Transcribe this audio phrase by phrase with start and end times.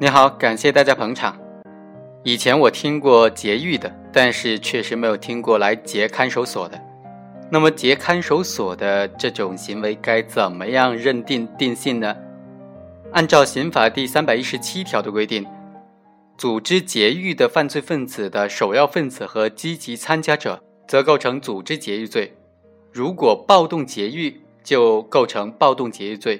[0.00, 1.36] 你好，感谢大家捧场。
[2.22, 6.80] 以前我听过劫狱的，但是确实没有听过来劫看守所的。
[7.50, 12.14] 那么劫看守所的这种行为该怎么样认定定性呢？
[13.10, 15.44] 按照刑法第三百一十七条的规定，
[16.36, 22.30] 组织劫狱的犯罪分子的首要分子和积极参加者，则构成组织劫狱罪；
[22.92, 26.38] 如果暴动劫狱，就构成暴动劫狱罪；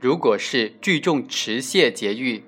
[0.00, 2.42] 如果是聚众持械劫狱，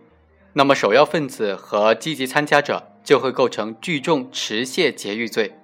[0.59, 5.55] 那么首要分子和积极参加者就会构成聚众持械劫狱罪。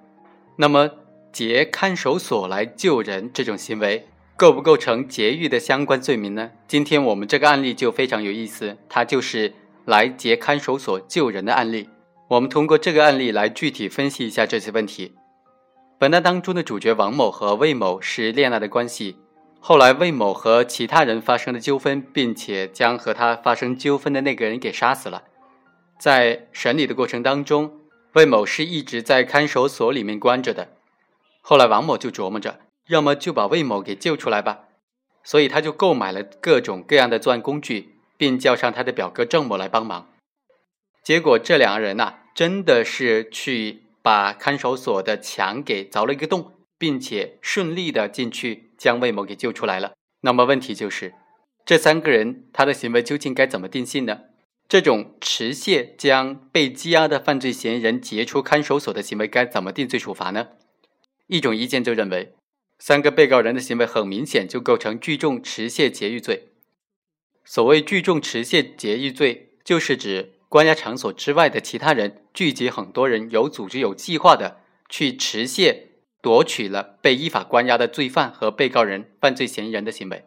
[0.55, 0.87] 那么
[1.31, 4.07] 劫看守所来救人这种行为。
[4.35, 6.51] 构不构成劫狱的相关罪名呢？
[6.67, 9.53] 今天我们这个案例就非常有意思，它就是
[9.85, 11.89] 来劫看守所救人的案例。
[12.27, 15.13] 我们通过这个案例来具体分析一下这些问题。
[15.97, 19.17] 本案当中的主角王某和魏某是恋爱的关系，
[19.65, 25.23] 后来魏某和其他人发生了纠纷，并且将和他发生纠纷的那个人给杀死了。
[25.97, 27.79] 在审理的过程当中，
[28.11, 30.73] 魏某是一直在看守所里面关着的。
[31.39, 32.59] 后来王某就琢磨着。
[32.89, 34.65] 要么就把魏某给救出来吧，
[35.23, 40.09] 所以他就购买了各种各样的作案工具，并叫上他的表哥郑某来帮忙。
[41.01, 49.93] 结果这两个人呐，真的是去把看守所的墙给凿了一个洞，并且顺利的进去将魏某给救出来了。
[50.23, 51.13] 那么问题就是，
[51.65, 54.23] 这三个人他的行为究竟该怎么定性呢？
[54.67, 60.49] 这种持械将被羁押的犯罪嫌疑人劫出看守所的行为该怎么定罪处罚呢？
[61.27, 62.33] 一种意见就认为。
[62.79, 66.49] 三个被告人的行为很明显，就构成聚众持械劫狱罪。
[67.45, 75.92] 所谓聚众持械劫狱罪，就是指关押场所之外的其他人聚集很多人，有组织、有计划的去持械
[76.23, 80.25] 夺取了被依法关押的罪犯和被告人、犯罪嫌疑人的行为。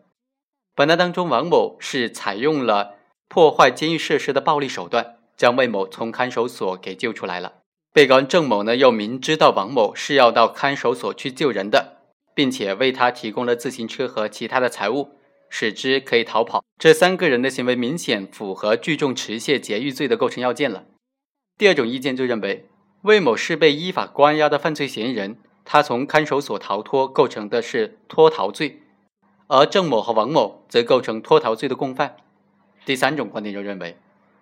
[0.76, 2.94] 本案当中，王某是采用了
[3.26, 7.54] 破坏监狱设施的暴力手段，将魏某从看守所给救出来了。
[7.92, 11.94] 被告人郑某呢，又明知道王某是要到看守所去救人的。
[12.36, 15.12] 并且为他提供了自行车和其他的财物，
[15.48, 16.62] 使之可以逃跑。
[16.78, 20.84] 这三个人的行为明显符合聚众持械劫狱罪的构成要件了。
[21.56, 22.68] 第二种意见就认为，
[23.04, 28.80] 魏某是被依法关押的犯罪嫌疑人，他从看守所逃脱构成的是脱逃罪，
[29.48, 32.16] 而郑某和王某则构成脱逃罪的共犯。
[32.84, 33.98] 第三种观点就认为，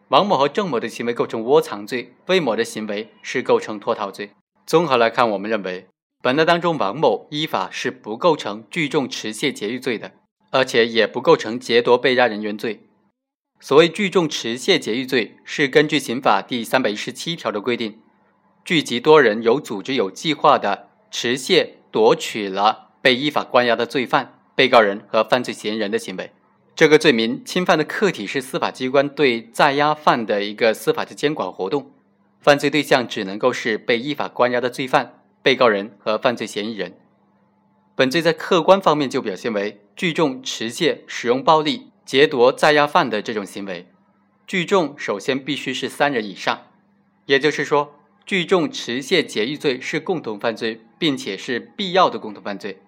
[0.08, 4.32] 王某和郑某的行为构成窝藏罪，魏某的行为是构成脱逃罪。
[4.66, 5.86] 综合来看，我们认为。
[6.22, 10.12] 本案当中，王某依法是不构成聚众持械劫狱罪的，
[10.52, 12.86] 而且也不构成劫夺被押人员罪。
[13.60, 17.98] 所谓聚众持械劫狱罪，是根据刑法第三百一十七条的规定，
[18.64, 26.32] 聚集多人有组织、有计划的持械夺取了被依法关押的罪犯、被告人和犯罪嫌疑人的行为。
[26.74, 31.92] 这个罪名侵犯的客体是司法机关对在押犯的一个司法的监管活动，
[32.40, 35.20] 犯罪对象只能够是被依法关押的罪犯。
[35.40, 36.96] 被告人和犯罪嫌疑人，
[37.94, 43.86] 本罪在客观方面就表现为聚众持械使用暴力劫夺在押犯的这种行为。
[44.48, 46.62] 聚众首先必须是三人以上，
[47.26, 52.78] 也就是说，聚众持械劫狱罪是共同犯罪，并且是必要的共同犯罪。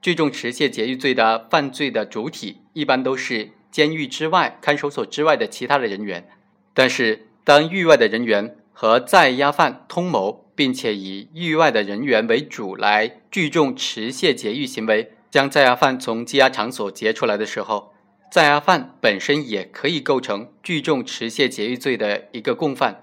[0.00, 6.28] 聚众持械劫狱罪的犯罪的主体一般都是监狱之外、看守所之外的其他的人员，
[6.72, 10.44] 但是当狱外的人员和在押犯通谋。
[10.56, 17.92] 并且以狱外的人员为主来聚众持械劫狱行为，将在押犯从羁押场所劫出来的时候，
[18.32, 23.02] 在押犯本身也可以构成聚众持械劫狱罪的一个共犯。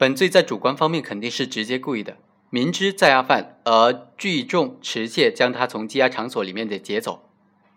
[0.00, 2.16] 本罪在主观方面肯定是直接故意的，
[2.48, 7.28] 明知在押犯而聚众持械将他从羁押场所里面的劫走，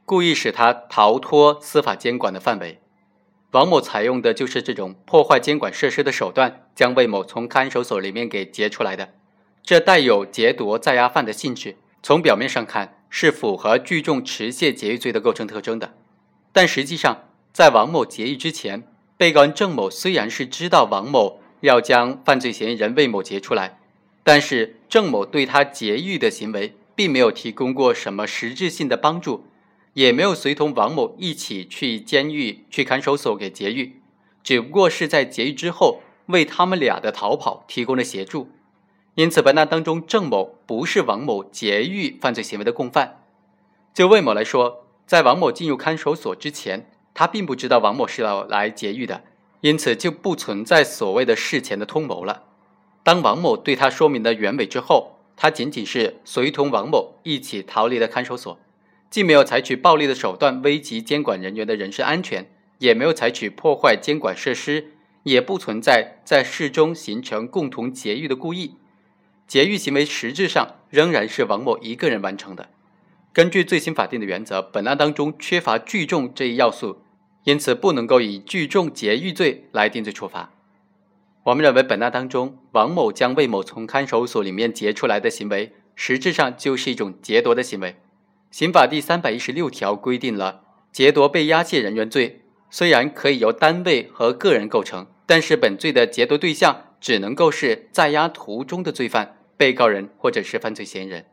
[0.05, 2.79] 故意使他逃脱司法监管的范围。
[3.51, 9.09] 王某采用的就是这种破坏监管设施的手段，将魏某从看守所里面给劫出来的，
[9.61, 11.75] 这带有劫夺在押犯的性质。
[12.01, 15.93] 从表面上看，是符合聚众持械劫狱罪的构成特征的。
[16.53, 18.87] 但实际上，在王某劫狱之前，
[19.17, 23.79] 被告人郑某虽然是知道王某要将犯罪嫌疑人魏某劫出来，
[24.23, 29.45] 但是郑某对他劫狱的行为，并没有提供过什么实质性的帮助。
[29.93, 34.01] 也没有随同王某一起去监狱、去看守所给劫狱，
[34.43, 38.49] 只不过是在劫狱之后为他们俩的逃跑提供了协助。
[39.13, 43.23] 因此，本案当中郑某不是王某劫狱犯罪行为的共犯。
[43.93, 49.23] 就魏某来说，在王某进入看守所之前，他并不知道王某是要来劫狱的，
[49.63, 52.43] 因此就不存在所谓的事前的通谋了。
[53.01, 58.59] 当王某对他说明了原委之后，他仅仅是随同王某一起逃离了看守所。
[59.09, 64.91] 既没有采取暴力的手段危及监管人员的人身安全，也没有采取破坏监管设施，
[65.23, 68.75] 也不存在在事中形成共同劫狱的故意。
[69.47, 72.67] 劫狱行为实质上仍然是王某一个人完成的。
[73.31, 77.03] 根据最新法定的原则，本案当中缺乏聚众这一要素，
[77.43, 80.51] 因此不能够以聚众劫狱罪来定罪处罚。
[81.43, 87.97] 我们认为，本案当中王某将魏某从看守所里面劫出来的行为，实质上就是一种劫夺的行为。
[88.49, 90.61] 刑法第三百一十六条规定了
[90.91, 101.25] 劫夺被押解人员罪，虽然可以由单位和个人构成，但是本罪的劫夺对象只能够是在押途中的罪犯、被告人或者是犯罪嫌疑人，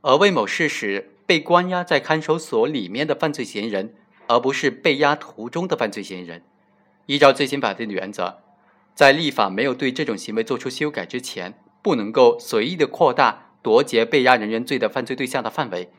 [0.00, 3.94] 而魏某是使被关押在看守所里面的犯罪嫌疑人，
[4.28, 6.42] 而不是被押途中的犯罪嫌疑人。
[7.06, 8.38] 依照最新法定的原则，
[8.94, 15.90] 在立法没有对这种行为作出修改之前，不能够随意的扩大夺劫被押人员罪的犯罪对象的范围。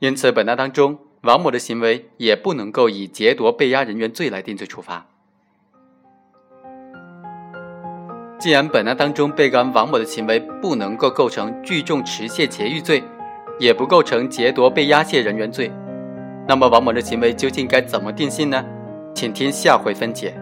[0.00, 5.06] 因此，本案当中，王某的行为也不能够以劫夺被押人员罪来定罪处罚。
[8.38, 13.02] 既然本案当中被告人王某的行为不能够构成聚众持械劫狱罪，
[13.58, 15.72] 也不构成劫夺被押解人员罪，
[16.46, 18.64] 那么王某的行为究竟该怎么定性呢？
[19.14, 20.34] 请听下回分解。